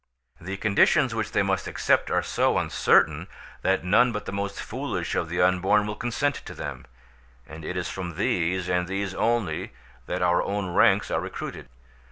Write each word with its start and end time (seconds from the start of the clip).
The 0.39 0.57
conditions 0.57 1.13
which 1.13 1.31
they 1.31 1.43
must 1.43 1.67
accept 1.67 2.09
are 2.09 2.23
so 2.23 2.57
uncertain, 2.57 3.27
that 3.61 3.83
none 3.83 4.11
but 4.11 4.25
the 4.25 4.31
most 4.31 4.59
foolish 4.59 5.13
of 5.13 5.29
the 5.29 5.39
unborn 5.43 5.85
will 5.85 5.95
consent 5.95 6.33
to 6.45 6.55
them; 6.55 6.87
and 7.45 7.63
it 7.63 7.77
is 7.77 7.87
from 7.87 8.15
these, 8.15 8.67
and 8.67 8.87
these 8.87 9.13
only, 9.13 9.73
that 10.07 10.23
our 10.23 10.41
own 10.41 10.73
ranks 10.73 11.11
are 11.11 11.21
recruited. 11.21 11.67